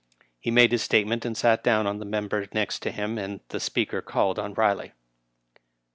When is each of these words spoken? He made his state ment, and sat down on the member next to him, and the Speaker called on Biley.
He 0.39 0.49
made 0.49 0.71
his 0.71 0.81
state 0.81 1.05
ment, 1.05 1.25
and 1.25 1.37
sat 1.37 1.63
down 1.63 1.85
on 1.85 1.99
the 1.99 2.05
member 2.05 2.47
next 2.53 2.79
to 2.79 2.91
him, 2.91 3.19
and 3.19 3.41
the 3.49 3.59
Speaker 3.59 4.01
called 4.01 4.39
on 4.39 4.55
Biley. 4.55 4.93